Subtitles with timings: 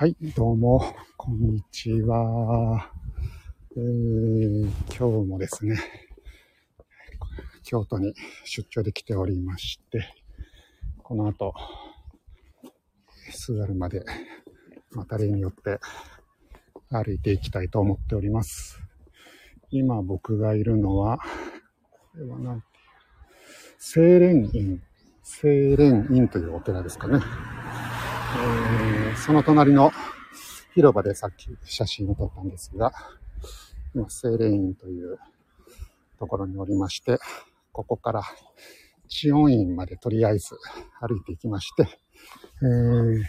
[0.00, 0.82] はい、どうも、
[1.18, 2.90] こんにちは。
[3.76, 5.78] えー、今日もですね、
[7.64, 8.14] 京都に
[8.46, 10.08] 出張で来ておりまして、
[11.02, 11.52] この後、
[13.30, 14.02] スーアルまで、
[14.92, 15.78] また例によって
[16.88, 18.80] 歩いていきたいと思っております。
[19.70, 21.18] 今僕がいるのは、
[21.90, 24.82] これはなんていう、清蓮院、
[25.22, 27.20] 清蓮院というお寺ですかね。
[28.36, 29.92] えーその隣の
[30.74, 32.92] 広場でさっき写真を撮ったんですが、
[33.94, 35.18] 今、清蓮院という
[36.18, 37.18] ところにおりまして、
[37.72, 38.22] ここから
[39.08, 40.56] 知恩院までとりあえず
[41.00, 41.88] 歩いていきまして、
[42.62, 43.22] えー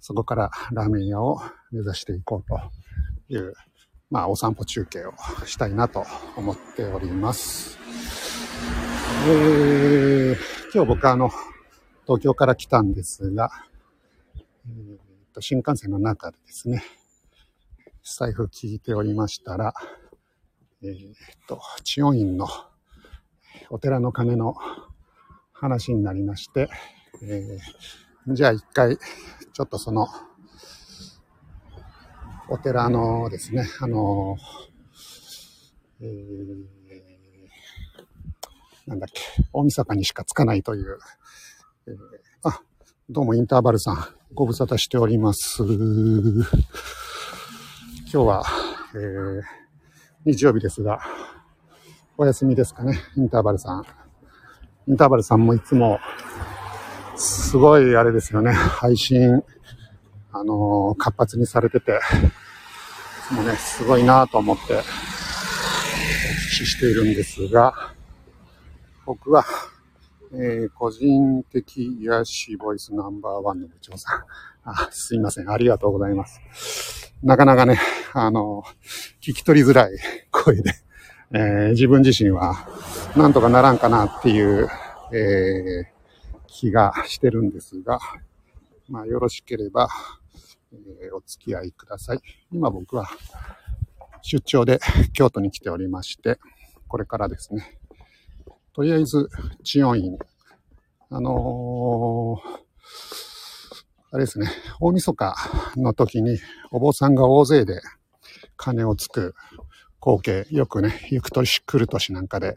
[0.00, 1.40] そこからラーメン屋を
[1.72, 3.52] 目指していこうという、
[4.10, 5.12] まあ、お散歩中継を
[5.44, 6.04] したいなと
[6.36, 7.76] 思っております。
[9.28, 10.36] えー
[10.72, 11.30] 今日僕はあの、
[12.06, 13.50] 東京から来たんですが、
[14.68, 14.98] えー
[15.34, 16.82] と新幹線の中でですね、
[18.02, 19.74] 財布聞いておりましたら、
[20.82, 21.14] えーっ
[21.46, 22.48] と、知恩院の
[23.70, 24.56] お寺の鐘の
[25.52, 26.68] 話になりまして、
[27.22, 30.08] えーじゃあ一回、ちょっとその、
[32.48, 34.36] お寺のですね、あの、
[36.00, 36.66] えー
[38.88, 40.98] なんだっけ、大晦日にしかつかないという、
[41.86, 41.96] えー
[42.42, 42.60] あ、
[43.08, 45.62] どうもインターバルさん、ご無沙汰しております。
[45.62, 46.44] 今
[48.10, 48.44] 日は、
[48.94, 49.42] えー
[50.26, 51.00] 日曜日ですが、
[52.18, 53.86] お休みですかね、インターバルさん。
[54.88, 56.00] インターバルさんもいつも、
[57.16, 59.42] すごいあれですよね、配信、
[60.32, 61.94] あのー活発にされてて、い
[63.28, 67.72] つもね、すごいなと思って、お聞きしているんですが、
[69.06, 69.46] 僕は、
[70.32, 74.24] えー個人的癒しボイスナンバーワンの部長さん。
[74.64, 75.50] あ、すいません。
[75.50, 77.12] ありがとうございます。
[77.22, 77.78] なかなかね、
[78.12, 78.64] あの、
[79.20, 79.98] 聞き取りづらい
[80.30, 80.72] 声で、
[81.32, 82.54] えー自分自身は
[83.16, 84.68] なんとかならんかなっていう、
[85.12, 85.96] えー
[86.48, 87.98] 気がしてるんですが、
[88.88, 89.88] まあよろしければ、
[91.02, 92.20] えお付き合いください。
[92.50, 93.06] 今僕は
[94.22, 94.80] 出張で
[95.12, 96.38] 京都に来ておりまして、
[96.88, 97.75] これからですね、
[98.76, 99.30] とりあえず、
[99.64, 100.18] 知恩院。
[101.08, 102.56] あのー
[104.12, 104.50] あれですね、
[104.80, 105.34] 大晦日
[105.76, 106.38] の時に
[106.70, 107.80] お坊さんが大勢で
[108.56, 109.34] 鐘をつく
[109.98, 112.54] 光景、よくね、行く年来る年なんかで、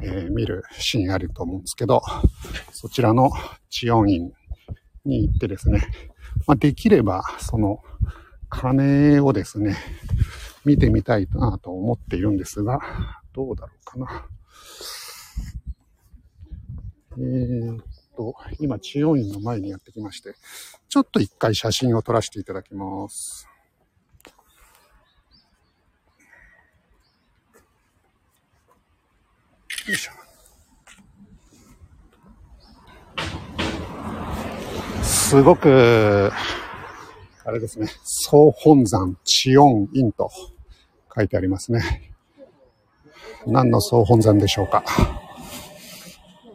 [0.00, 2.02] えー見るシーンあると思うんですけど、
[2.70, 3.30] そちらの
[3.68, 4.32] 知恩院
[5.04, 5.80] に行ってですね、
[6.46, 7.82] まあ、できれば、その
[8.48, 9.76] 鐘をですね、
[10.64, 12.78] 見てみたいなと思っているんですが、
[13.32, 14.28] どうだろうかな。
[17.18, 17.84] えーっ
[18.14, 20.34] と、今、知恩院の前にやってきまして、
[20.88, 23.48] ちょっと一回写真を撮らせていただきます。
[29.86, 30.12] よいしょ。
[35.02, 36.30] すごく、
[37.44, 40.30] あれですね、総本山知恩院と
[41.14, 42.12] 書いてありますね。
[43.46, 44.84] 何の総本山でしょうか。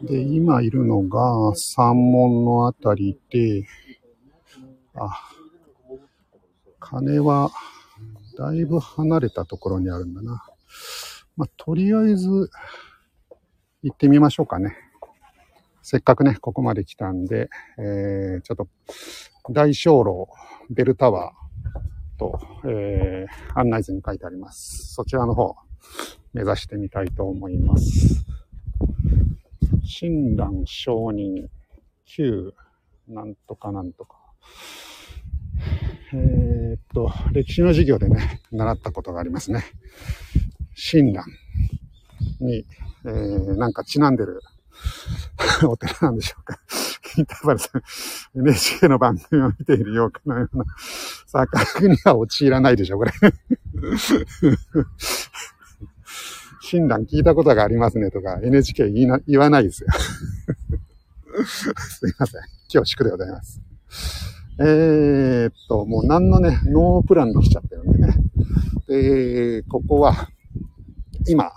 [0.02, 3.64] で、今いるのが山門のあたりで、
[4.94, 5.30] あ、
[6.80, 7.50] 鐘は
[8.36, 10.44] だいぶ離れたところにあるんだな。
[11.36, 12.50] まあ、とりあえず
[13.82, 14.76] 行ってみましょうかね。
[15.82, 17.48] せっかくね、ここまで来たんで、
[17.78, 18.68] えー、ちょっと
[19.50, 20.28] 大鐘楼
[20.70, 24.94] ベルタワーと、えー、案内図に書いてあります。
[24.94, 25.56] そちらの方
[26.32, 28.24] 目指してみたいと思います。
[29.94, 31.50] 親鸞上人
[32.06, 32.54] 旧
[33.08, 34.16] なんとかなんとか。
[36.14, 39.64] えーっと、歴史の授業でね、習ったことがありますね。
[40.74, 41.24] 親鸞
[42.40, 42.64] に、
[43.04, 44.40] えー、なんかちなんでる
[45.68, 46.58] お寺なんでしょうか。
[47.18, 47.82] インターバルさん、
[48.34, 50.64] NHK の番組を見ているようかのような
[51.26, 53.12] 錯覚には陥らないでしょ、これ。
[56.72, 59.88] 親鸞聞いたことがありますねとか NHK 言いな言わないですよ。
[61.44, 61.68] す
[62.08, 62.40] いません。
[62.72, 63.60] 今日祝でございます。
[64.58, 68.14] えー、っと、もう何のね、ノープランで来ちゃったよね。
[68.86, 70.28] で、ここは、
[71.28, 71.52] 今、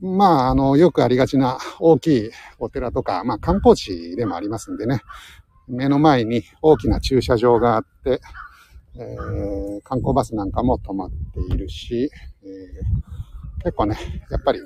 [0.00, 5.02] まあ、あの、よくありがちな大きいお寺とか、まあ、観光地でもありますんでね、
[5.68, 8.20] 目の前に大きな駐車場があって、
[8.96, 12.10] えー観光バスなんかも止まっているし、
[12.42, 13.23] えー
[13.64, 13.96] 結構ね、
[14.30, 14.60] やっぱり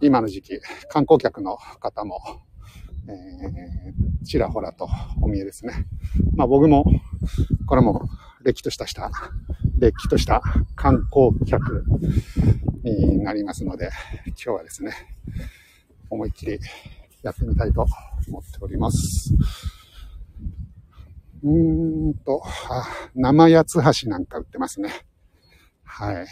[0.00, 2.20] 今の時期、観光客の方も、
[3.08, 4.88] えーちらほらと
[5.22, 5.86] お見えですね。
[6.36, 6.84] まあ僕も
[7.66, 8.08] これも、
[8.42, 9.10] れっきとしたした、
[9.78, 10.42] れっきとした
[10.76, 11.84] 観光客
[12.84, 13.90] になりますので、
[14.26, 14.92] 今日はですね、
[16.10, 16.58] 思いっきり
[17.22, 17.86] やってみたいと
[18.28, 19.34] 思っております。
[21.42, 22.84] うーんと、あ
[23.14, 24.90] 生八つ橋なんか売ってますね。
[25.84, 26.26] はい。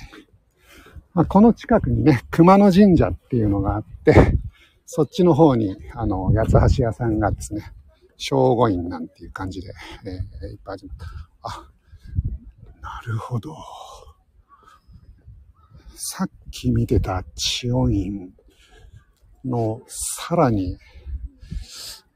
[1.19, 4.39] まあ、この近くにね、熊野神社っていうのがあって、
[4.87, 7.73] そっちの方に、あの、八橋屋さんがですね、
[8.17, 9.73] 正午院なんていう感じで、
[10.05, 11.07] えー、いっぱい始まった。
[11.43, 11.71] あ、
[12.81, 13.57] なるほど。
[15.97, 18.33] さっき見てた千代院
[19.45, 20.79] のさらに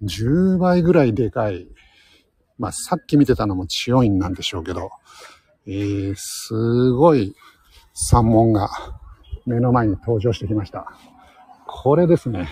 [0.04, 1.66] 10倍ぐらいでかい、
[2.56, 4.92] まあさっき見てたのも千代院なんでしょうけど、
[5.66, 7.34] えー、すごい
[7.94, 8.70] 山門が
[9.46, 10.86] 目の前に登場してきました。
[11.66, 12.48] これですね。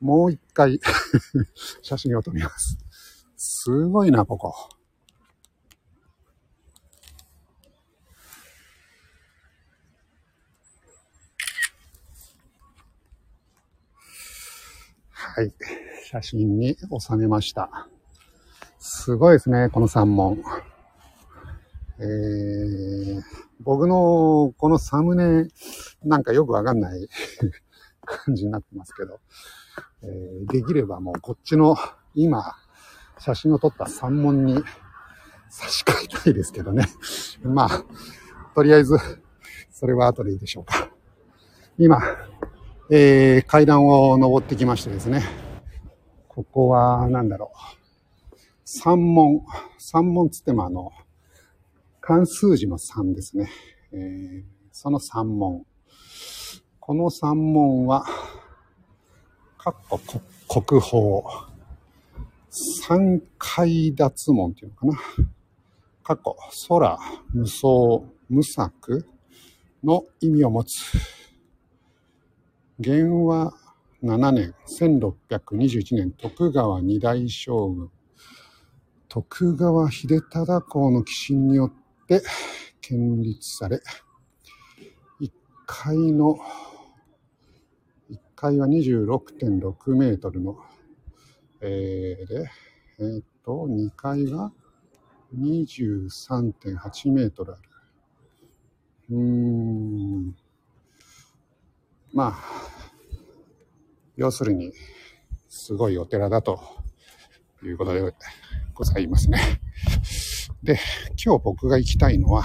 [0.00, 0.80] もう一回
[1.82, 2.78] 写真を撮ります。
[3.36, 4.54] すごいな、ここ。
[15.36, 15.52] はい。
[16.04, 17.88] 写真に収めました。
[18.78, 20.42] すごいですね、この三門。
[21.98, 23.22] え、
[23.60, 25.48] 僕のこのサムネ
[26.04, 27.08] なんかよくわかんない
[28.04, 29.20] 感じになってますけど、
[30.02, 31.76] えー、できればもうこっちの
[32.14, 32.56] 今
[33.18, 34.62] 写真を撮った三門に
[35.48, 36.86] 差し替えたいですけどね。
[37.42, 37.84] まあ、
[38.54, 38.96] とりあえず、
[39.70, 40.90] それは後でいいでしょうか。
[41.78, 42.00] 今、
[42.90, 45.22] えー、階段を登ってきましてですね。
[46.28, 48.36] ここは、なんだろう。
[48.64, 49.44] 三門。
[49.78, 50.92] 三門つってもあの、
[52.08, 53.50] 関数字の3ですね。
[53.92, 55.66] えー、その3問。
[56.78, 58.04] この3問は、
[59.58, 60.00] かっこ
[60.48, 61.50] 国宝。
[62.48, 64.94] 三階脱門っていうのかな。
[66.04, 66.36] かっこ
[66.68, 66.96] 空、
[67.32, 67.66] 無双、
[68.28, 69.04] 無作
[69.82, 70.76] の意味を持つ。
[72.78, 73.52] 元和
[74.04, 77.90] 7年、1621年、徳川二代将軍、
[79.08, 82.22] 徳川秀忠公の寄進によってで、
[82.80, 83.80] 建立され、
[85.20, 85.30] 1
[85.66, 86.38] 階の、
[88.10, 90.56] 1階は26.6メートルの、
[91.60, 92.50] えー、で、
[92.98, 94.52] えー、っと、2階が
[95.36, 97.62] 23.8メートルある。
[99.10, 100.36] うーん。
[102.12, 102.38] まあ、
[104.16, 104.72] 要するに、
[105.48, 106.60] すごいお寺だと
[107.64, 108.14] いうことで
[108.74, 109.65] ございますね。
[110.62, 110.78] で、
[111.22, 112.44] 今日僕が行きたいのは、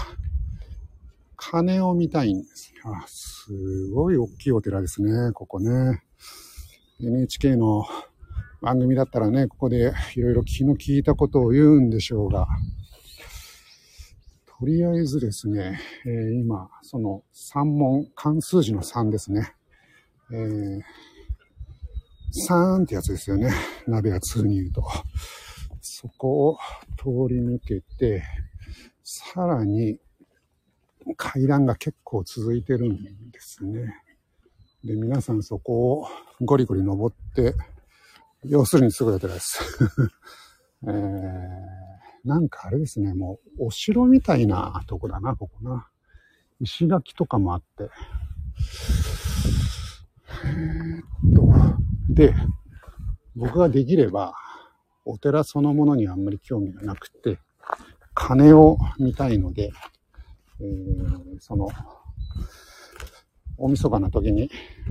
[1.35, 2.73] 鐘を見たいんです。
[2.83, 6.03] あ、すごい大きいお寺ですね、ここね。
[6.99, 7.85] NHK の
[8.61, 12.47] 番組だったらね、ここでいろいろ気の利いたことを言うんでしょうが、
[14.59, 19.55] とりあえずですね、えー、今、その3問、関数字の3ですね。
[20.31, 20.81] えー、
[22.47, 23.51] 3ってやつですよね。
[23.87, 24.83] 鍋が2に言うと。
[26.01, 26.57] そこを
[26.97, 28.23] 通り抜けて、
[29.03, 29.99] さらに
[31.15, 34.01] 階段が結構続いてるんですね。
[34.83, 36.07] で、皆さんそこを
[36.41, 37.53] ゴリゴリ登って、
[38.45, 39.59] 要するにすぐやってです。
[40.87, 45.87] えー、なんかあれですね、もうお城みたいなとこだな、ここな。
[46.59, 47.89] 石垣とかもあって。
[50.45, 51.53] えー、っと、
[52.09, 52.33] で、
[53.35, 54.33] 僕ができれば、
[55.05, 57.39] お寺そのものにあんまり興味がなくて、
[58.13, 59.71] 鐘を見たいので、
[60.59, 61.69] えー、その、
[63.57, 64.49] 大晦日の時に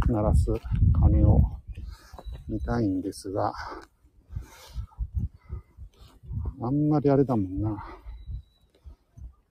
[0.09, 0.47] 鳴らす
[1.00, 1.43] 鐘を
[2.49, 3.52] 見たいんですが、
[6.62, 7.85] あんまりあれだもんな。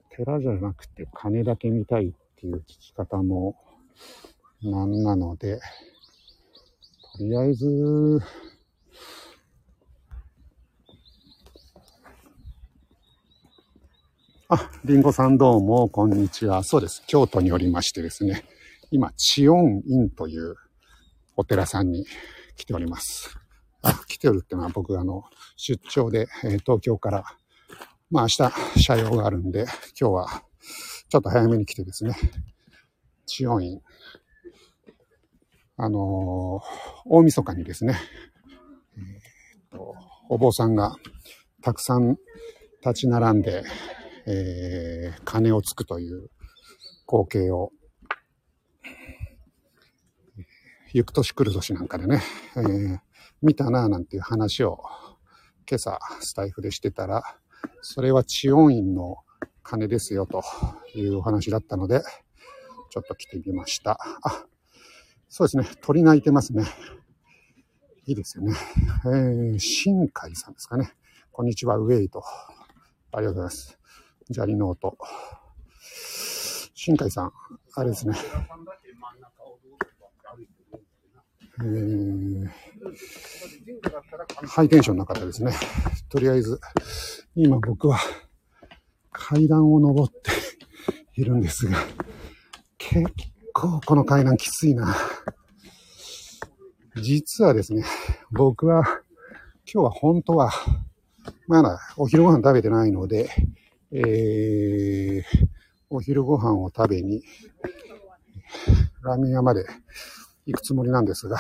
[0.09, 3.55] 寺じゃなくて鐘だけ見たいっていう聞き方も
[4.61, 5.59] なんなので、
[7.17, 8.19] とりあえず、
[14.51, 16.63] あ、リンゴさんどうも、こんにちは。
[16.63, 17.03] そうです。
[17.05, 18.45] 京都におりましてですね、
[18.89, 20.55] 今、チオン院という
[21.35, 22.07] お寺さんに
[22.55, 23.37] 来ております。
[23.83, 25.23] あ、来てるってのは僕、あの、
[25.55, 27.25] 出張で、えー、東京から、
[28.09, 29.65] まあ明日、車用があるんで、
[30.01, 30.43] 今日は、
[31.09, 32.15] ちょっと早めに来てですね、
[33.27, 33.81] チオン院。
[35.77, 37.99] あのー、大晦日にですね、
[38.97, 39.93] えー、と、
[40.27, 40.95] お坊さんが
[41.61, 42.17] たくさん
[42.83, 43.63] 立ち並んで、
[44.31, 46.29] えー、鐘をつくという
[47.07, 47.71] 光景を、
[50.93, 52.21] 行く年来る年なんかでね、
[52.55, 52.99] えー、
[53.41, 54.83] 見たなぁなんていう話を
[55.67, 57.23] 今朝スタイフでしてたら、
[57.81, 59.17] それは治温院の
[59.63, 60.43] 鐘ですよと
[60.93, 62.03] いうお話だったので、
[62.91, 63.99] ちょっと来てみました。
[64.21, 64.45] あ、
[65.27, 65.67] そうですね。
[65.81, 66.65] 鳥鳴いてますね。
[68.05, 68.53] いいですよね。
[69.05, 70.93] えー、新海さんですかね。
[71.31, 72.23] こんにちは、ウェイと。
[73.11, 73.78] ありがとうございます。
[74.31, 74.95] 砂利ノート。
[76.75, 77.33] 新海さん、
[77.73, 78.15] あれですね。
[81.61, 82.47] えー、
[84.47, 85.51] ハイテンションな方ですね。
[86.09, 86.59] とりあえず、
[87.35, 87.97] 今僕は
[89.11, 90.31] 階段を登って
[91.19, 91.77] いるんですが、
[92.77, 93.11] 結
[93.51, 94.95] 構この階段きついな。
[97.01, 97.83] 実はですね、
[98.31, 98.83] 僕は
[99.65, 100.51] 今日は本当は
[101.47, 103.27] まだお昼ご飯食べてないので、
[103.91, 105.23] えー、
[105.89, 107.23] お昼ご飯を食べに、
[109.01, 109.65] ラーメン屋まで
[110.45, 111.39] 行くつもりなんですが、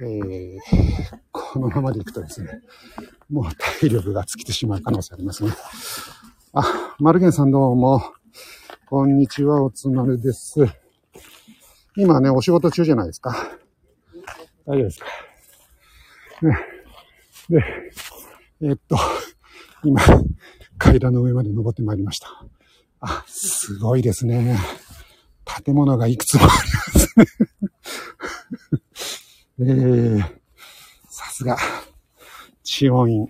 [0.00, 0.58] えー、
[1.32, 2.62] このままで行くとですね、
[3.28, 3.44] もう
[3.80, 5.50] 体力が尽きてしまう可能性ありますね。
[6.52, 8.00] あ、マルゲンさんどうも。
[8.86, 10.60] こんにちは、おつまるです。
[11.96, 13.34] 今ね、お仕事中じゃないですか。
[14.64, 15.06] 大丈夫ですか？
[16.42, 16.58] ね。
[17.50, 17.64] で、
[18.62, 18.96] えっと、
[19.82, 20.00] 今、
[20.78, 22.28] 階段の上まで登ってまいりました。
[23.00, 24.56] あ、すごいですね。
[25.64, 26.56] 建物がいくつもありま
[27.00, 27.26] すね。
[29.60, 30.20] えー、
[31.08, 31.56] さすが、
[32.62, 33.28] 千音院、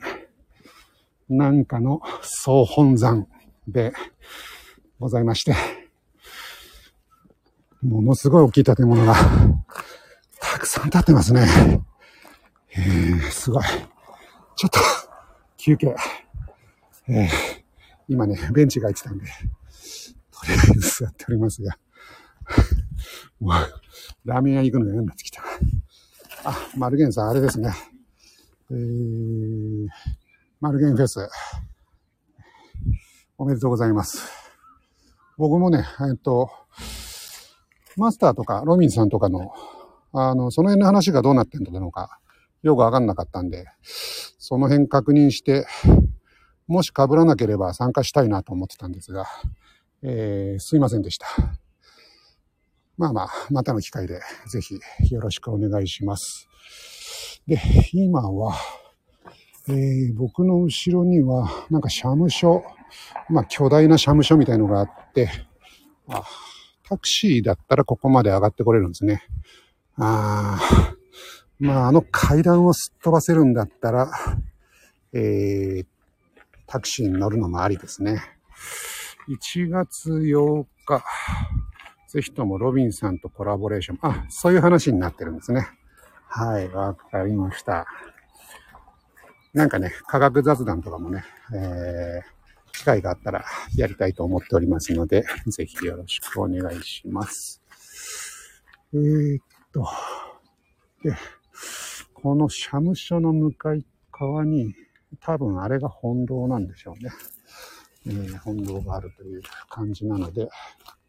[1.28, 3.26] なんかの総本山
[3.66, 3.92] で
[4.98, 5.54] ございまして、
[7.82, 9.14] ものすごい大きい建物が
[10.40, 11.46] たくさん建ってますね。
[12.76, 13.64] えー、すごい。
[14.56, 14.80] ちょっと、
[15.56, 15.94] 休憩。
[17.10, 17.28] えー、
[18.06, 21.78] 今ね、ベンチが空いてたんで、とりあえず座っておりますが、
[23.40, 23.52] もう、
[24.26, 25.42] ラーメン屋行くのが嫌になってきた。
[26.44, 27.72] あ、マルゲンさん、あれですね。
[28.70, 29.88] えー、
[30.60, 31.26] マルゲンフェス。
[33.38, 34.28] おめでとうございます。
[35.38, 36.50] 僕もね、えっと、
[37.96, 39.52] マスターとか、ロミンさんとかの、
[40.12, 42.18] あの、その辺の話がどうなってんのか、
[42.62, 45.66] よくわかんなかったんで、その辺確認して、
[46.68, 49.26] もし被らなければ参加したいなと思ってたんですが、
[50.02, 51.26] えー、すいませんでした。
[52.98, 54.78] まあまあ、またの機会でぜひ
[55.12, 56.48] よろしくお願いします。
[57.46, 57.60] で、
[57.92, 58.54] 今は、
[59.68, 62.62] えー、僕の後ろには、なんか社務所、
[63.30, 65.30] まあ巨大な社務所みたいのがあって、
[66.08, 66.22] あ
[66.88, 69.22] タクシーだったらここまで上がってこれるんですね。
[69.96, 70.58] あ
[71.58, 74.10] まあ、あの階段をすっ飛ばせるんだったら、
[75.12, 75.86] えー、
[76.68, 78.22] タクシーに乗るのもありですね。
[79.28, 81.04] 1月8日、
[82.08, 83.98] ぜひともロビンさんとコラボレーション。
[84.02, 85.68] あ、そういう話になってるんですね。
[86.28, 87.86] はい、わかりました。
[89.54, 93.44] なんかね、科学雑談とかもね、えー、機会があったら
[93.74, 97.62] やりたいと思っておりますので、ぜひよろしくお願いします。
[98.92, 99.86] えー、っと、
[101.02, 101.16] で、
[102.14, 104.74] この社務所の向かい側に、
[105.20, 107.10] 多分あれが本堂なんでしょうね。
[108.06, 110.48] えー、本堂があるという感じなので、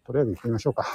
[0.06, 0.86] とりあえず行ってみましょうか。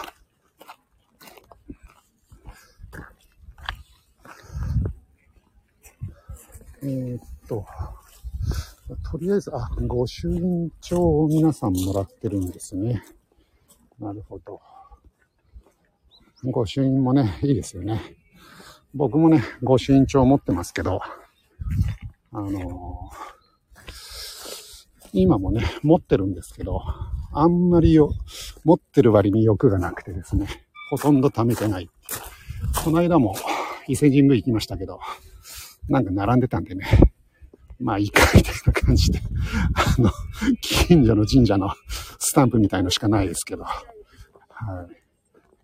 [6.83, 7.65] えー、っと、
[9.11, 13.03] とりあえず、あ、御朱印帳を皆さんもらってるんですね。
[13.99, 14.61] なるほど。
[16.45, 18.01] 御朱印もね、いいですよね。
[18.93, 21.01] 僕もね、御朱印帳持ってますけど、
[22.37, 23.11] あの、
[25.13, 26.83] 今もね、持ってるんですけど、
[27.33, 28.13] あんまりよ、
[28.65, 30.49] 持ってる割に欲がなくてですね、
[30.91, 31.89] ほとんど貯めてない。
[32.85, 33.37] この間も
[33.87, 34.99] 伊勢神宮行きましたけど、
[35.89, 36.85] なんか並んでたんでね、
[37.79, 39.21] まあいいかみたいな感じで、
[39.99, 40.11] あの、
[40.61, 41.71] 近所の神社の
[42.19, 43.79] スタンプみたいのしかないですけど、は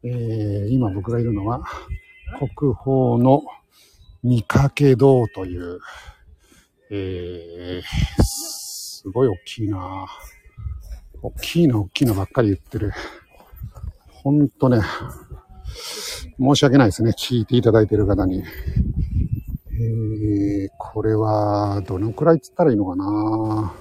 [0.05, 0.09] い。
[0.09, 1.65] えー、今僕がいるのは、
[2.39, 3.43] 国宝の
[4.23, 5.81] 見かけ堂という、
[6.93, 10.09] えー、すごい大きいな
[11.23, 12.93] 大きいの大きいのばっかり言ってる。
[14.09, 14.81] ほんとね、
[16.39, 17.11] 申し訳ないですね。
[17.11, 18.43] 聞いていただいてる方に。
[19.73, 23.75] えー、これは、どのくらいつったらいいのかな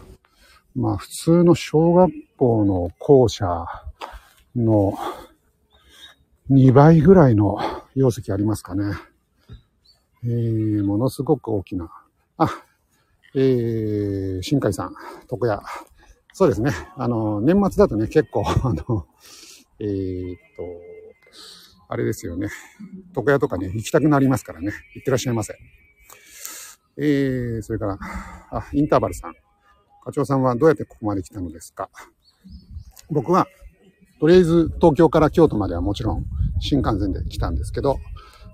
[0.75, 3.65] まあ、普通の小学校の校舎
[4.55, 4.97] の
[6.51, 7.57] 2倍ぐらいの
[7.95, 8.93] 容積ありますかね。
[10.23, 11.89] えー、ものすごく大きな。
[12.37, 12.49] あ、
[13.41, 14.93] えー、新海さん、
[15.31, 15.61] 床屋。
[16.33, 16.71] そうですね。
[16.97, 19.07] あの、年末だとね、結構、 あの、
[19.79, 20.63] えー、っと、
[21.87, 22.49] あれですよね。
[23.15, 24.73] 床屋とかね、行きたくなりますからね。
[24.93, 25.55] 行ってらっしゃいませ。
[26.97, 27.97] えー、それから、
[28.51, 29.33] あ、インターバルさん。
[30.03, 31.89] 課長さんはどうやってここまで来たのですか？
[33.09, 33.47] 僕は、
[34.19, 36.25] とりあえず東京から京都まではもちろん
[36.59, 37.99] 新幹線で来たんですけど、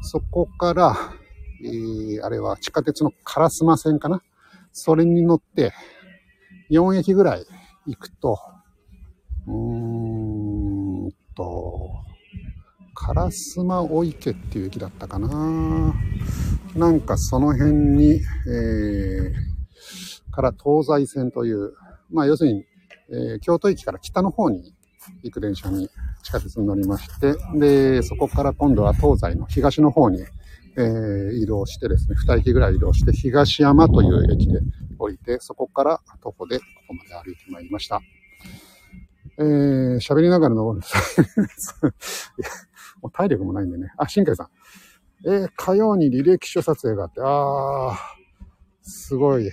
[0.02, 0.96] そこから、
[1.64, 4.22] えー、あれは地下鉄の烏丸線かな？
[4.78, 5.72] それに乗って、
[6.70, 7.46] 4駅ぐらい
[7.88, 8.38] 行くと、
[9.48, 11.92] うーんと、
[12.94, 15.96] 烏丸お池っていう駅だったかな。
[16.76, 21.74] なんかその辺に、えー、から東西線という、
[22.12, 22.66] まあ要するに、
[23.10, 24.74] えー、京都駅から北の方に
[25.24, 25.90] 行く電車に
[26.22, 30.20] 地下鉄に乗りまして、で、そこから今度は東西の東の方に、
[30.78, 34.60] えー、移動してですね、2駅ぐらい移動して、東山という駅で
[35.00, 38.02] 降りて、そこから徒歩でここまで歩いてまいりました。
[39.38, 40.88] えー、喋りながら登るんで
[41.58, 41.76] す。
[43.02, 43.92] もう体力もないんでね。
[43.98, 44.50] あ、新海さん。
[45.28, 47.96] えー、火曜に履歴書撮影があって、あー、
[48.82, 49.52] すごい。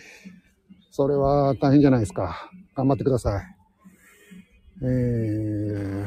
[0.90, 2.50] それは大変じゃないですか。
[2.76, 3.56] 頑張ってください。
[4.82, 6.06] えー、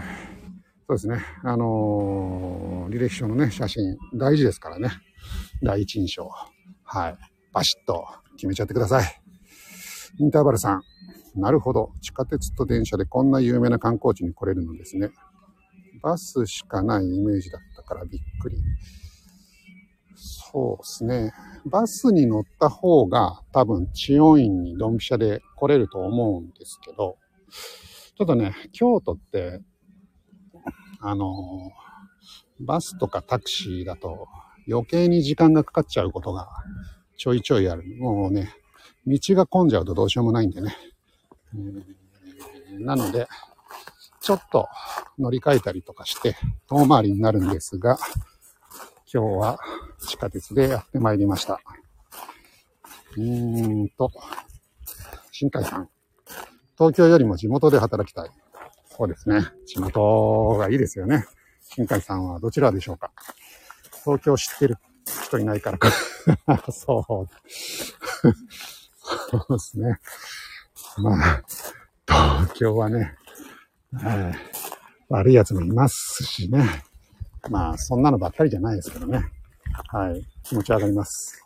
[0.88, 1.26] そうですね。
[1.44, 4.90] あのー、履歴書のね、写真、大事ですからね。
[5.64, 6.30] 第一印象。
[6.84, 7.18] はい。
[7.52, 9.22] バシッと決めちゃってください。
[10.20, 10.82] インターバルさん。
[11.36, 11.92] なるほど。
[12.02, 15.10] 地下鉄と電車でこんな有名な観光地に来れるのですね。
[16.04, 18.58] バスしかないイメージだったからびっくり。
[20.16, 21.34] そうですね。
[21.66, 27.18] バスに乗った方が多分治温院にドンピシャで来れると思うんですけど、
[27.50, 29.62] ちょっとね、京都って、
[31.08, 31.72] あの、
[32.60, 34.28] バスとかタクシーだと
[34.68, 36.50] 余計に時間がかかっちゃうことが
[37.16, 37.84] ちょいちょいある。
[38.00, 38.52] もうね、
[39.06, 40.76] 道が混んじゃうとどうしようもないんでね。
[42.80, 43.28] なので、
[44.20, 44.68] ちょっと
[45.20, 46.36] 乗り換えたりとかして
[46.68, 48.00] 遠回りになるんですが、
[49.14, 49.60] 今日は
[50.00, 51.62] 地下鉄でやってまいりました。
[53.16, 54.10] うーんと、
[55.32, 55.90] 新海さん。
[56.78, 58.32] 東京よりも地元で働きたい。
[58.98, 59.48] そうですね。
[59.66, 61.26] 地元がいいですよね。
[61.62, 63.12] 新海さんはどちらでしょうか？
[64.06, 64.78] 東京知ってる
[65.26, 65.90] 人いないからか。
[66.72, 67.36] そう。
[69.32, 70.00] そうですね。
[70.98, 71.44] まあ、
[72.08, 73.16] 東京はね、
[73.94, 74.34] えー、
[75.10, 76.84] 悪い奴もいますしね。
[77.50, 79.32] まあ、そんなのばっかりじゃないですけどね。
[79.90, 80.26] はい。
[80.44, 81.44] 気持ち上がります。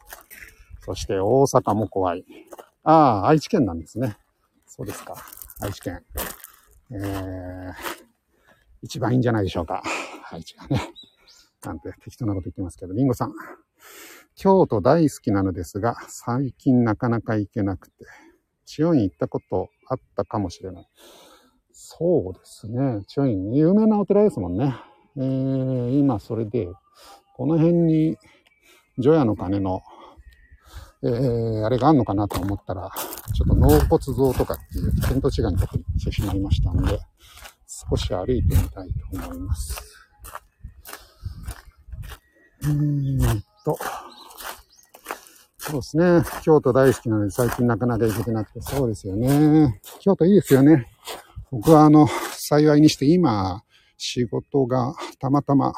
[0.86, 2.24] そして大阪も怖い。
[2.84, 4.18] ああ、愛知県なんですね。
[4.68, 5.16] そうですか。
[5.62, 6.04] 愛知県。
[6.92, 7.74] えー、
[8.82, 9.84] 一番いいんじゃないでしょうか。
[10.32, 10.94] 愛知がね。
[11.64, 13.34] なんて適当なこと言ってますけど、リンゴさん。
[14.36, 18.06] 京都大好きなのですが、最近なかなか行けなくて、
[18.66, 20.90] 千代に行ったことあったかもしれない。
[21.72, 23.04] そうですね。
[23.08, 24.76] 千代院、有名なお寺ですもんね。
[25.18, 26.70] えー、今それで、
[27.36, 28.18] この辺に、
[28.98, 29.82] 除夜の鐘の、
[31.02, 32.92] えー、あれがあんのかなと思ったら、
[33.34, 37.00] ちょっと納骨像とかっていう見当違いのとこに行ってしまいましたんで、
[37.68, 39.82] 少し歩いてみたいと思います。
[42.64, 43.78] えーっと、
[45.58, 46.24] そうですね。
[46.44, 49.80] 京都大好きなので最近なかなか行けてなくて、そうですよね。
[50.02, 50.88] 京都いいですよね。
[51.52, 53.64] 僕はあの、幸いにして今、
[53.98, 55.74] 仕事がたまたま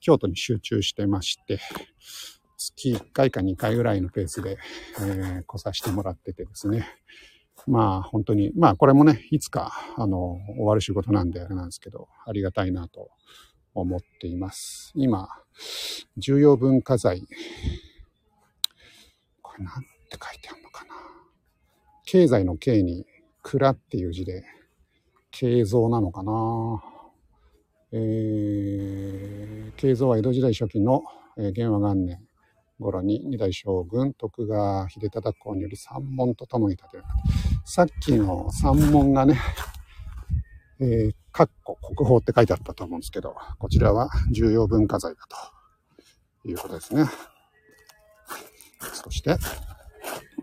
[0.00, 1.58] 京都に集中してまして、
[2.64, 4.58] 月1回か2回ぐらいのペースで、
[5.00, 6.86] えー、来させてもらっててですね。
[7.66, 13.10] まあ本当に、まあこれもね、いつか、あの、終わる仕事なんであれなんですけど、ありがたいなと
[13.74, 14.92] 思っています。
[14.94, 15.28] 今、
[16.16, 17.26] 重要文化財、
[19.42, 20.94] これなんて書いてあるのかな。
[22.04, 23.06] 経済の経に
[23.42, 24.44] 蔵っていう字で、
[25.30, 26.82] 経蔵なのかな。
[27.92, 31.04] えー、慶三は江戸時代初期の、
[31.36, 32.20] えー、元和元年
[32.78, 37.14] 頃に二代将軍徳川秀忠公により三門と共に建てられた。
[37.70, 39.38] さっきの三門がね、
[40.80, 45.20] えー、かっこ国宝って書いてあったと思うんですけど、こちらは重要文化財だ
[46.42, 47.04] ということですね。
[48.92, 49.36] そして、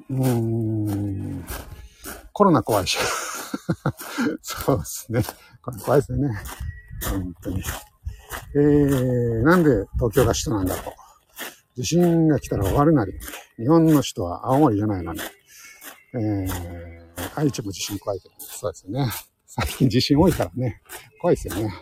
[0.09, 1.45] うーん、
[2.33, 2.97] コロナ怖いし。
[4.41, 5.21] そうですね。
[5.61, 6.29] これ怖いですよね。
[7.09, 7.63] 本当に。
[8.55, 11.00] えー、なんで東京が首都なんだろう。
[11.75, 13.13] 地震が来たら終わるなり。
[13.57, 15.19] 日本の首都は青森じゃないのに。
[16.13, 16.49] えー、
[17.35, 19.09] 愛知も地震怖いけど、そうですよね。
[19.47, 20.81] 最近地震多いからね。
[21.19, 21.73] 怖いですよね。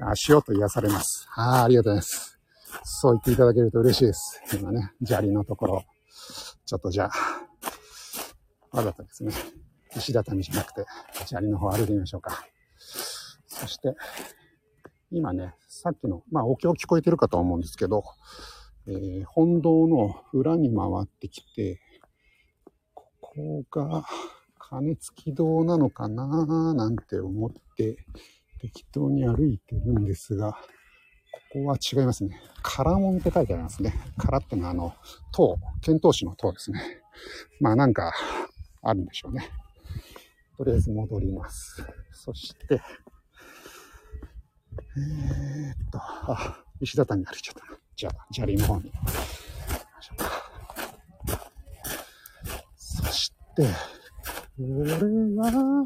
[0.00, 1.26] 足音癒されます。
[1.34, 2.38] ああ、ありがとうございます。
[2.84, 4.40] そう言っていただけると嬉しいです。
[4.56, 5.84] 今ね、砂利のところ、
[6.64, 7.10] ちょっとじゃ
[8.72, 9.32] あ、わざとですね、
[9.96, 10.86] 石畳じゃなくて、
[11.26, 12.44] 砂利の方歩いてみましょうか。
[13.46, 13.94] そして、
[15.10, 18.04] 今ね、さっきの、まあ、お経聞こえてるかと思うんですけど、
[18.92, 21.80] えー、本堂の裏に回ってきて、
[22.92, 24.04] ここが、
[24.58, 27.96] 金付き堂なのかななんて思って
[28.60, 30.58] 適当に歩いてるんですが、こ
[31.54, 32.40] こは違いますね。
[32.62, 33.94] 唐門って書いてありますね。
[34.16, 34.94] 唐ってのはあの、
[35.32, 37.02] 塔、遣唐使の塔ですね。
[37.60, 38.12] まあなんか、
[38.82, 39.50] あるんでしょうね。
[40.56, 41.84] とりあえず戻ります。
[42.12, 42.80] そして、
[44.96, 47.78] えー、っと、あ、石畳歩いちゃったな。
[47.94, 48.92] じゃあ、砂利の方に。
[52.76, 54.86] そして、これ
[55.36, 55.84] は、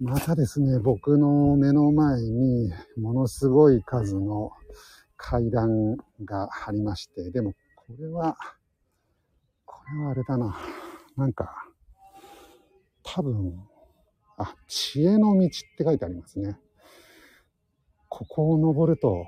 [0.00, 4.50] またですね、僕の目の前にものすごい数の
[5.16, 8.36] 階段がありまして、でもこれは、
[9.64, 10.58] これはあれだな。
[11.16, 11.68] なんか、
[13.04, 13.66] 多分、
[14.36, 16.58] あ、知恵の道って書いてありますね。
[18.16, 19.26] ここを登ると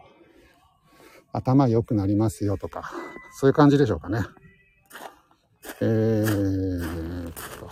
[1.33, 2.93] 頭良くなりますよとか、
[3.33, 4.21] そういう感じでしょうかね。
[5.81, 7.69] えーっと、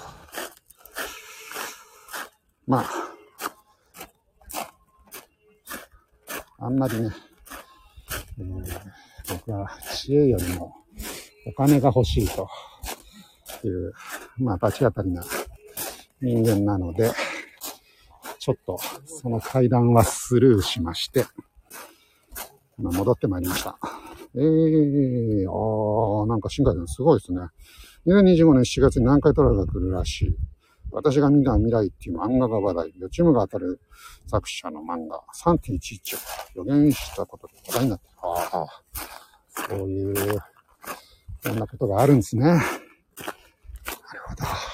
[2.66, 2.84] まあ、
[6.58, 7.10] あんまりね、
[8.40, 8.42] え、
[9.30, 10.74] 僕は知恵よりも
[11.46, 12.48] お金が欲しいと
[13.62, 13.92] いう、
[14.36, 15.22] まあ、罰当たりな
[16.20, 17.12] 人間なので、
[18.44, 21.24] ちょっとその階段はスルーしまして、
[22.78, 23.78] 今戻ってまいりました。
[24.34, 27.40] えー、あー、なんか新海さんすごいですね。
[28.06, 30.36] 2025年7月に南海トラフが来るらしい。
[30.92, 33.80] 私が見た未来っていう漫画が話題、予知夢が当たる
[34.26, 36.16] 作者の漫画3.11
[36.60, 38.66] を予言したことで話題になってる、ああ、
[39.70, 40.42] そういう、
[41.40, 42.44] そんなことがあるんですね。
[42.44, 42.60] なる
[44.28, 44.73] ほど。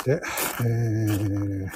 [0.00, 0.20] そして、
[0.60, 1.68] えー、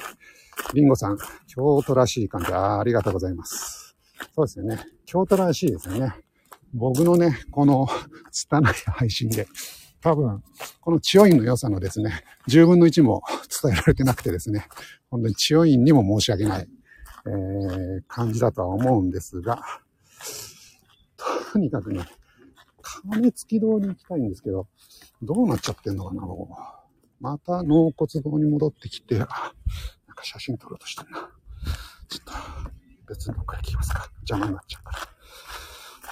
[0.73, 3.95] リンゴさん、京都らしい感じ、あありがとうございます。
[4.33, 4.83] そうですよね。
[5.05, 6.15] 京都らしいですよね。
[6.73, 7.87] 僕のね、この
[8.31, 9.47] 拙い配信で、
[10.01, 10.43] 多分、
[10.81, 13.21] この千代院の良さのですね、10分の1も
[13.63, 14.67] 伝えられてなくてですね、
[15.11, 16.67] 本当に千代院にも申し訳ない、
[17.27, 19.61] えー、感じだとは思うんですが、
[21.51, 22.05] とにかくね、
[22.81, 24.67] 金付き堂に行きたいんですけど、
[25.21, 26.23] どうなっちゃってんのかな、
[27.25, 29.27] また納骨堂に戻ってきて、あ、なん
[30.15, 31.27] か写真撮ろうとしてんな。
[32.07, 32.33] ちょっと、
[33.07, 34.11] 別のどっか行きますか。
[34.29, 34.91] 邪魔になっちゃうか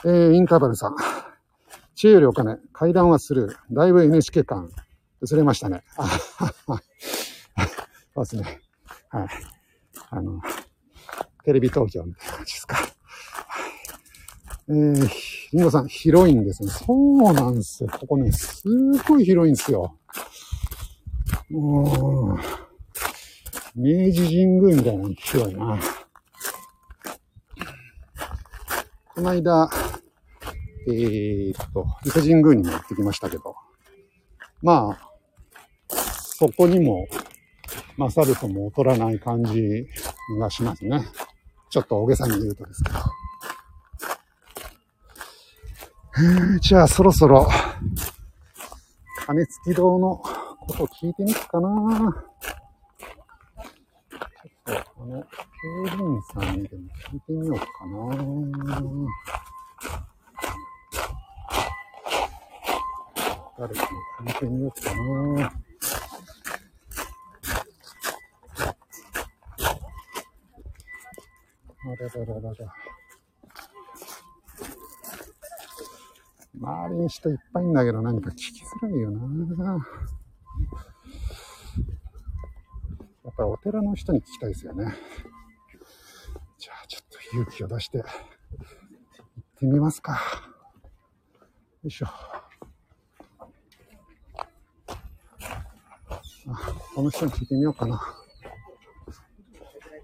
[0.04, 0.12] ら。
[0.12, 0.96] えー、インターバルさん。
[1.94, 3.56] 知恵よりお金、階段はする。
[3.72, 4.72] だいぶ NHK 感、
[5.22, 5.84] 薄れましたね。
[5.98, 6.08] あ
[8.16, 8.60] そうですね。
[9.10, 9.28] はい。
[10.10, 10.42] あの、
[11.44, 12.78] テレビ東京みたいな感じですか。
[14.68, 15.10] えー、
[15.52, 16.70] リンゴさん、広いんですね。
[16.70, 17.90] そうなんですよ。
[18.00, 18.64] ここね、す
[19.08, 20.00] ごい広いんですよ。
[21.50, 22.40] もう、
[23.76, 25.80] 明治神宮みたいなの広いな。
[29.16, 29.70] この間、
[30.88, 33.56] えー、っと、伊勢神宮にも行ってきましたけど、
[34.62, 35.10] まあ、
[35.90, 37.08] そこにも
[37.98, 39.88] 勝るとも劣らない感じ
[40.40, 41.06] がしますね。
[41.70, 43.00] ちょっと大げさに言うとですけど。
[46.60, 47.48] じゃあそろそろ、
[49.26, 50.22] 金付き堂の
[50.66, 51.70] ことを聞いてみっかな。
[51.70, 57.96] ちょっと、あの、警備員さんにでも聞いてみようかな。
[63.60, 63.88] 誰か
[64.22, 65.52] に聞いてみようかな。
[71.86, 72.74] あららららら。
[76.56, 79.86] 周りに人いっぱいんだけど、なんか聞きづらいよな。
[83.24, 84.94] やっぱりお寺の人に聞きたいですよね。
[86.58, 88.08] じゃあちょっと勇気を出して行っ
[89.60, 90.20] てみますか。
[91.84, 92.08] よいしょ。
[96.48, 98.02] あ、この人に聞いてみようかな。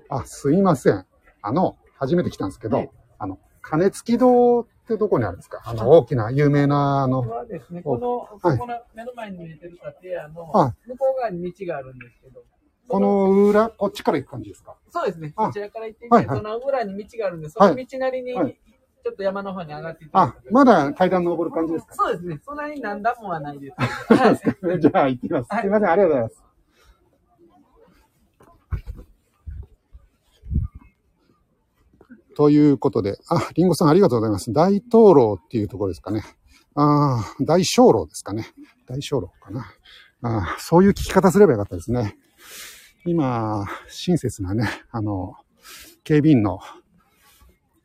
[0.10, 1.06] あ、すいません。
[1.42, 5.62] あの、初めて来たんですけど、あの、金付き堂ってどこにあるんですか？
[5.64, 7.24] あの、大きな、有名な、あの。
[7.24, 10.46] こはですね、この、ここの目の前に見えてる建屋の、
[10.88, 12.44] 向こう側に道があるんですけど。
[12.88, 14.76] この裏、こっちから行く感じですか？
[14.90, 15.32] そうですね。
[15.36, 21.94] こちらから行ってみて、その裏に道があるんで、その道なりに、ちょっと山の方に上がっていって、あ、まだ階段登る感じですか？
[21.94, 22.40] そうですね。
[22.44, 23.76] そんなに何段もはないです。
[24.80, 25.62] じゃあ行ってみます。
[25.62, 26.44] すいません、ありがとうございます。
[32.40, 34.54] ということで、あ、リンゴさんありがとうございます。
[34.54, 36.24] 大灯籠っていうところですかね。
[36.74, 38.48] ああ、大小籠ですかね。
[38.88, 39.74] 大小籠かな。
[40.22, 42.16] あそういう聞き方すればよかったですね。
[43.06, 45.34] 今、親切なね、あの、
[46.06, 46.60] 警備員の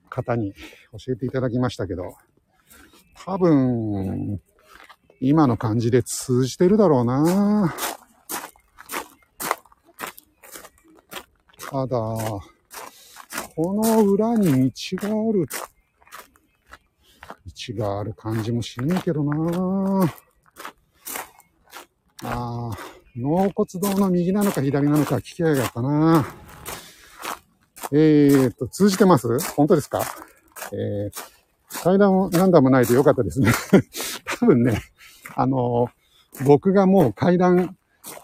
[0.09, 0.53] 方に
[0.93, 2.15] 教えていただきましたけど、
[3.25, 4.41] 多分、
[5.21, 7.75] 今の感じで通じてるだろうな
[11.59, 11.99] ただ、
[13.57, 15.47] この裏に道がある、
[17.47, 20.13] 道がある感じもしねえけどな。
[22.25, 22.79] ああ、
[23.17, 26.27] 納骨堂の右なのか左なのか聞きゃよかったな。
[27.93, 29.39] えーと、通じてます？
[29.55, 30.03] 本当ですか？
[30.73, 33.53] えー、階段も何段もないとよかったですね。
[34.41, 34.81] 多分ね、
[35.37, 37.77] あのー、僕がもう階段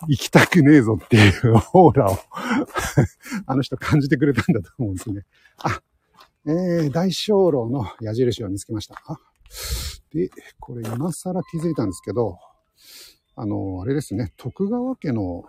[0.08, 2.18] 行きたくねえぞっていうオーラを
[3.46, 5.24] あの人感じてくれたんだと思うんですね。
[5.58, 5.80] あ、
[6.46, 8.96] えー、大小楼の矢印を見つけました。
[10.12, 12.38] で、これ今更気づいたんですけど、
[13.36, 15.44] あの、あれですね、徳川家の、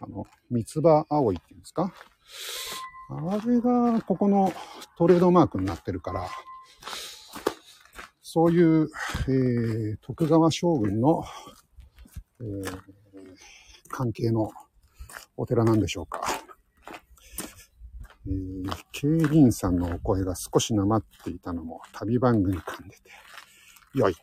[0.00, 1.92] あの、三つ葉葵っていうんですか？
[3.10, 4.52] あれが、ここの
[4.96, 6.28] トレードマークになってるから、
[8.22, 8.88] そういう、
[9.28, 11.22] えー、徳川将軍の、
[12.40, 12.82] えー、
[13.90, 14.50] 関係の
[15.36, 16.22] お寺なんでしょうか。
[18.26, 23.10] えー、警備員さんのお声が少しなまっていたのも旅番組感でて、
[23.94, 24.14] 良い。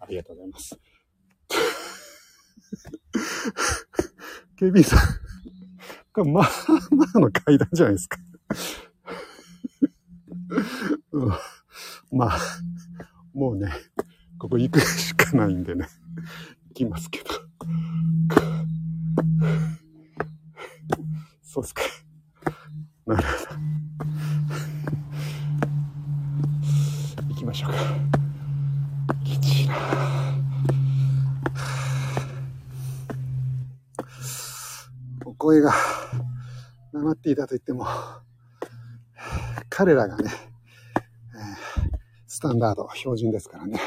[0.00, 0.78] ありがとうございます。
[4.56, 4.98] 警備員さん、
[6.12, 6.50] これまあ
[6.90, 8.18] まあの階段じゃないですか。
[11.12, 11.28] うん、
[12.10, 12.38] まあ、
[13.32, 13.72] もうね、
[14.38, 15.88] ここ行くしかないんでね、
[37.24, 37.86] っていたと言っても、
[39.70, 41.00] 彼らがね、え、
[42.26, 43.80] スタンダード、標準ですからね。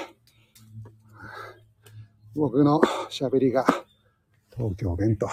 [2.36, 3.64] 僕の喋りが
[4.56, 5.30] 東京弁と、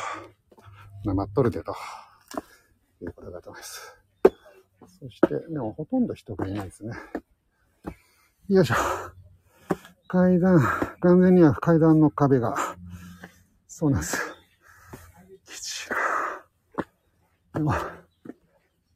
[1.06, 1.74] なまっとるでと、
[3.00, 3.96] いうことだと思います。
[5.00, 6.94] そして、でもほとんど人がいないですね。
[8.48, 8.74] よいしょ。
[10.08, 10.60] 階段、
[11.00, 12.54] 完全には階段の壁が、
[13.66, 14.18] そうなんです。
[15.46, 15.96] きちいな。
[17.54, 17.72] でも、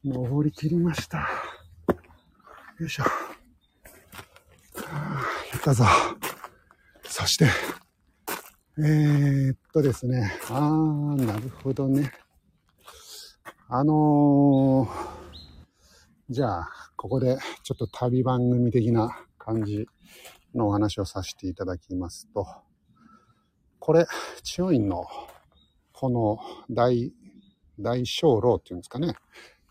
[0.03, 1.29] 登り切りました。
[2.77, 3.03] よいしょ。
[3.03, 3.09] や
[5.57, 5.85] ったぞ。
[7.03, 7.47] そして、
[8.77, 10.33] えー、っとですね。
[10.49, 12.11] あー、なるほどね。
[13.69, 19.87] あのー、じゃあ、ここでちょっと旅番組的な感じ
[20.53, 22.45] のお話をさせていただきますと、
[23.79, 24.05] これ、
[24.43, 25.05] 千代院の
[25.93, 27.13] この大、
[27.79, 29.15] 大小楼っていうんですかね。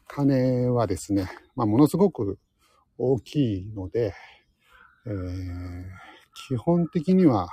[0.07, 2.39] 鐘はですね、まあ、ものすごく
[2.97, 4.15] 大きいので、
[5.07, 5.85] えー、
[6.49, 7.49] 基本的には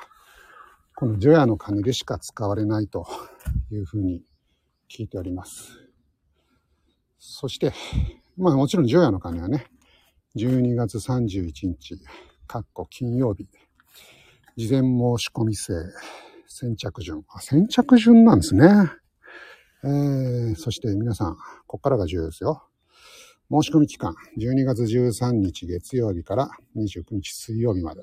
[0.95, 3.05] この除夜の鐘でしか使われないと
[3.71, 4.23] いうふうに
[4.89, 5.85] 聞いております。
[7.19, 7.73] そして、
[8.37, 9.65] まあもちろん除夜の鐘はね、
[10.37, 11.99] 12月31日、
[12.47, 13.47] かっこ金曜日、
[14.55, 14.87] 事前申
[15.17, 15.73] し込み制、
[16.47, 17.25] 先着順。
[17.29, 18.67] あ、先着順なんですね。
[19.85, 22.63] えー、そして皆さん、こっからが重要ですよ。
[23.51, 28.01] 申し込み期間、12月13日月曜日から29日水曜日まで。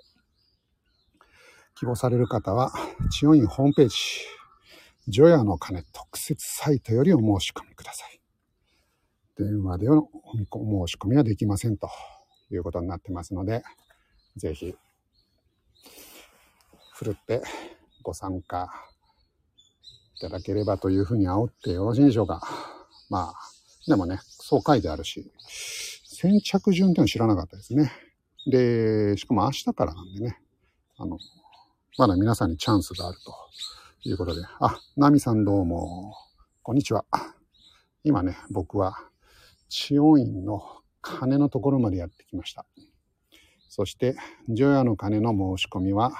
[1.75, 2.71] 希望される方は、
[3.11, 3.97] 千代院ホームページ、
[5.09, 8.21] 除夜の鐘特設サイトよりお申し込みください。
[9.37, 10.09] 電話での
[10.53, 11.88] お申し込みはできませんと
[12.53, 13.64] いうことになってますので、
[14.37, 14.73] ぜひ、
[16.92, 17.42] ふるって
[18.05, 18.91] ご参加
[20.22, 22.40] ただければというふうに煽ってよろしいでしょうか。
[23.11, 23.35] まあ、
[23.88, 25.32] でもね、そう書いてあるし、
[26.06, 27.90] 先着順っての知らなかったですね。
[28.46, 30.40] で、しかも明日からなんでね、
[30.96, 31.18] あの、
[31.98, 33.35] まだ皆さんにチャンスがあると
[34.08, 36.14] いうことで、あ、ナミさんどうも、
[36.62, 37.04] こんにちは。
[38.04, 38.96] 今ね、僕は、
[39.68, 40.62] 千代院の
[41.00, 42.64] 鐘のところまでやってきました。
[43.68, 44.14] そして、
[44.48, 46.12] 除夜の鐘の申し込みは、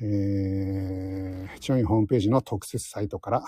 [0.00, 3.42] えー、千代院ホームページの特設サイトから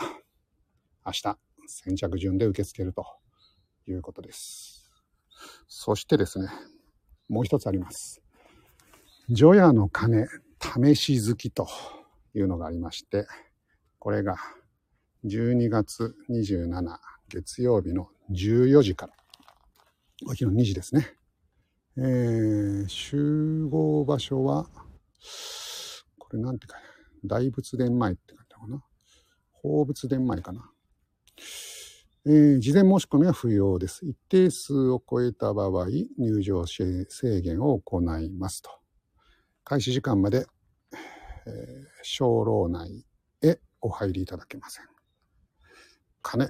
[1.07, 3.07] 明日先着順で受け付けると
[3.87, 4.91] いうことです。
[5.69, 6.49] そしてですね、
[7.29, 8.21] もう一つあります。
[9.29, 10.27] 除夜の鐘
[10.61, 11.69] 試し好きと
[12.35, 13.27] いうのがありまして、
[14.01, 14.37] これが
[15.25, 19.13] 12月27月曜日の14時から、
[20.27, 21.15] お昼の2時ですね。
[21.97, 24.67] えー、集合場所は、
[26.31, 26.79] これなんていうか、
[27.25, 28.85] 大仏殿前って書いてあるかな？
[29.63, 30.71] 宝仏殿前かな？
[32.27, 34.07] えー、事前申し込みは不要です。
[34.07, 35.89] 一定数を超えた場合、
[36.19, 37.07] 入場制
[37.41, 38.71] 限を行いますと。
[39.65, 40.47] 開始時間まで、
[41.47, 41.87] えー
[42.19, 43.05] 鐘楼内
[43.43, 44.85] へお入りいただけません。
[46.23, 46.49] 鐘、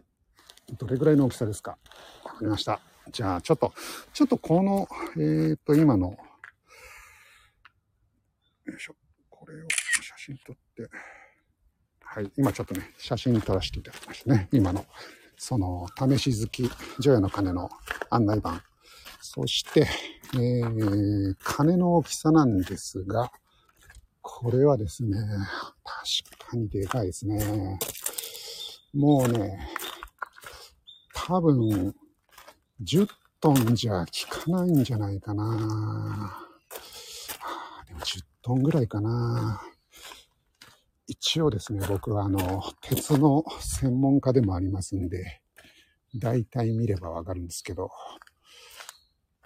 [0.78, 1.78] どれぐらいの大きさですか？
[2.24, 2.80] わかりました。
[3.12, 3.72] じゃあ、ちょっと、
[4.12, 4.86] ちょっとこの、
[5.18, 6.16] えっ、と、今の、
[8.66, 8.94] よいしょ。
[9.50, 9.66] これを
[10.02, 10.88] 写真撮って、
[12.02, 14.48] はい、今ちょっとね、写真撮らせていただきましたね。
[14.52, 14.86] 今の、
[15.36, 17.68] その、試し好き、除夜の鐘の
[18.10, 18.62] 案内板。
[19.20, 19.88] そして、
[20.34, 23.32] えー、鐘の大きさなんですが、
[24.22, 25.18] これはですね、
[25.84, 27.78] 確かにでかいですね。
[28.94, 29.68] もうね、
[31.12, 31.94] 多分、
[32.82, 33.08] 10
[33.40, 36.46] トンじゃ効かないんじゃないかな。
[37.88, 39.62] でも10トンぐらいかな。
[41.06, 45.40] 一応ですね、僕はあの、鉄の専門家でもありますんで、
[46.14, 47.90] 大体見ればわかるんですけど、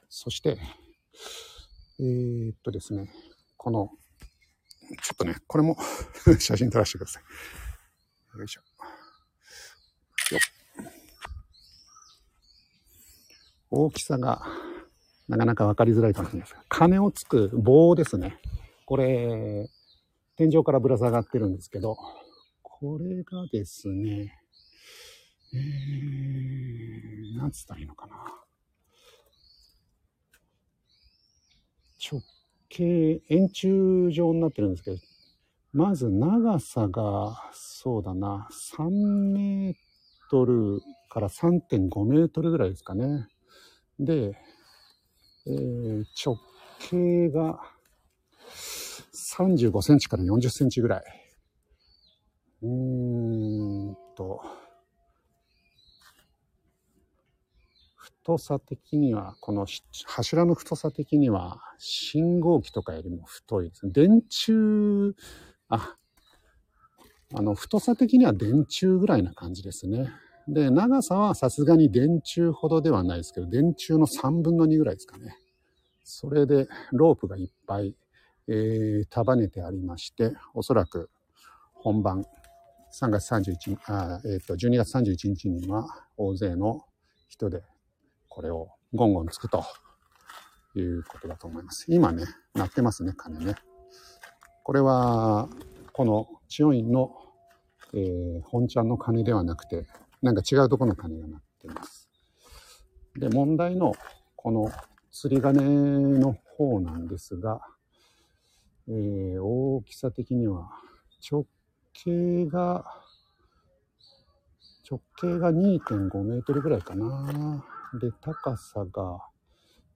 [0.09, 0.59] そして、
[1.99, 3.11] えー、っとですね、
[3.57, 3.91] この、
[5.03, 5.77] ちょっとね、これも
[6.39, 8.39] 写真撮らせてください。
[8.39, 8.61] よいしょ。
[10.35, 10.41] よ
[13.71, 14.43] 大きさが
[15.29, 18.39] なかなか分かりづらいかもしれないですが、鐘をつく棒ですね。
[18.87, 19.69] これ、
[20.37, 21.97] 天井からぶら下がってるんですけど、
[22.63, 24.39] これがですね、
[25.55, 28.17] えー、なんつったらいいのかな。
[32.11, 32.21] 直
[32.69, 34.99] 径、円柱状になってるんですけど、
[35.73, 38.91] まず長さが、そうだな、3
[39.33, 39.75] メー
[40.31, 43.29] トルから3.5メートルぐらいですかね。
[43.99, 44.37] で、
[45.47, 46.37] えー、直
[46.81, 47.61] 径が
[49.37, 51.03] 35センチから40センチぐらい。
[52.63, 54.41] うーんと、
[57.97, 59.67] 太さ的には、この
[60.07, 63.93] 柱の太さ的には、信号機とかよりも太いですね。
[63.93, 65.15] 電柱、
[65.69, 65.97] あ、
[67.35, 70.11] あの、太さ的には電柱ぐらいな感じですね。
[70.47, 75.37] で、長さはさすがに電柱ほどではないですけど、電柱の3分の2ぐらいですかね。
[76.05, 77.95] それで、ロープがいっぱい、
[78.49, 81.11] えー、束ねてありまして、おそらく
[81.73, 82.25] 本番、
[82.93, 86.85] 3月31日、あえっ、ー、と、12月31日には大勢の
[87.29, 87.63] 人で、
[88.29, 89.65] これをゴンゴンつくと
[90.75, 91.87] いうことだと思います。
[91.89, 93.55] 今ね、鳴ってますね、鐘ね。
[94.63, 95.49] これは、
[95.93, 97.15] この千代院の、
[97.93, 99.87] えー、本ちゃんの鐘ではなくて、
[100.23, 102.11] なんか違うところの鐘が鳴ってます。
[103.17, 103.93] で、問題の
[104.37, 104.71] この
[105.11, 105.63] 釣り鐘
[106.19, 107.61] の方なんですが、
[108.89, 110.69] えー、大きさ的には
[111.31, 111.47] 直
[111.93, 112.85] 径が、
[114.89, 117.65] 直径が2.5メートルぐらいかな。
[118.01, 119.21] で、高さが、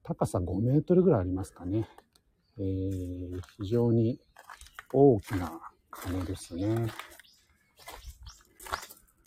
[0.03, 1.87] 高さ5メートルぐらいありますかね。
[2.57, 4.19] えー、非常に
[4.91, 5.59] 大きな
[5.91, 6.87] 鐘ですね。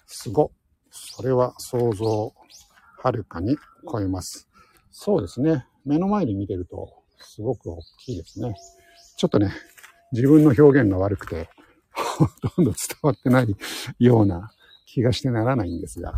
[0.06, 0.50] すご。
[0.90, 2.32] それは想像
[2.98, 3.56] はるかに
[3.90, 4.48] 超えます。
[4.90, 5.66] そうですね。
[5.84, 8.54] 目の前で見てるとすごく大きいですね。
[9.22, 9.52] ちょっとね、
[10.10, 11.48] 自分の表現が悪くて、
[11.94, 13.56] ほとんど伝わってない
[14.00, 14.50] ような
[14.84, 16.12] 気がしてならないんですが、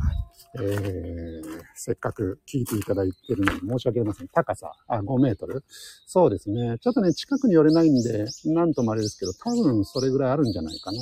[0.59, 1.43] えー、
[1.75, 4.29] せっかく聞いていただいてるのに申し訳ありません。
[4.29, 5.65] 高さ、あ、5メートル
[6.07, 6.79] そうですね。
[6.81, 10.99] ちょっとね、近くに寄れないんで、なんともあれですけど、多分それぐらいあるんじゃないかな。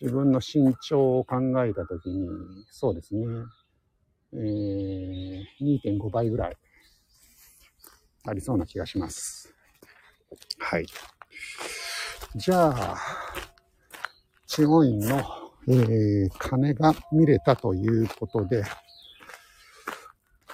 [0.00, 2.28] 自分の身長を考えたときに、
[2.70, 3.26] そうですね、
[4.34, 6.56] えー、2.5倍ぐらい
[8.28, 9.54] ありそうな気がします。
[10.58, 10.86] はい。
[12.36, 12.96] じゃあ、
[14.46, 15.18] 地方院の、
[15.66, 18.64] えー、鐘が見れたということで、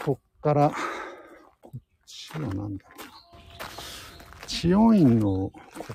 [0.05, 0.73] こっから、
[1.61, 2.79] こっちは何だろうな。
[4.47, 5.53] 千代院のこ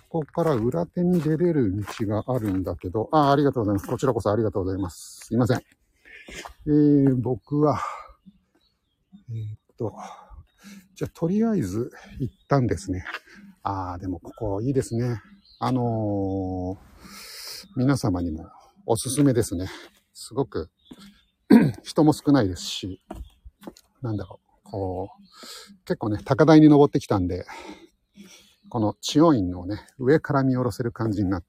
[0.09, 3.87] こから裏手に出れる道があるんだけど、あ、ありがとうございます。
[3.87, 5.25] こちらこそありがとうございます。
[5.27, 5.57] すいません。
[5.57, 7.79] えー、僕は、
[9.29, 9.93] えー、っと、
[10.99, 13.05] じゃあ、とりあえず行ったんですね。
[13.63, 15.21] ああ、でもここいいですね。
[15.57, 16.77] あのー、
[17.77, 18.49] 皆様にも
[18.85, 19.69] おすすめですね。
[20.11, 20.69] すごく
[21.83, 23.01] 人も少ないですし、
[24.01, 27.45] なんだろう、こう、結構ね、高台に登ってきたんで、
[28.67, 31.47] この千代院のね、上から見下ろせる感じになって、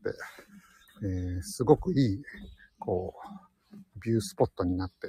[1.02, 2.22] えー、すごくいい、
[2.78, 3.14] こ
[3.74, 5.08] う、ビュースポットになって、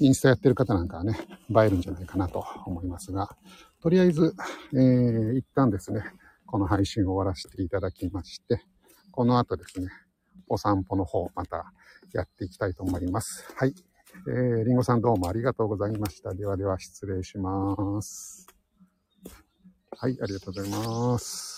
[0.00, 1.18] インスタやってる方なんかはね、
[1.50, 3.36] 映えるんじゃないかなと思いますが、
[3.82, 4.34] とりあえず、
[4.72, 6.02] えー、一旦ですね、
[6.46, 8.62] この配信を終わらせていただきまして、
[9.10, 9.88] この後ですね、
[10.48, 11.72] お散歩の方、また
[12.12, 13.44] やっていきたいと思います。
[13.56, 13.74] はい。
[14.26, 16.32] えー、りんごさんどうもありがとうございました。
[16.34, 18.46] ではでは失礼します。
[19.90, 21.57] はい、ありがとうございます。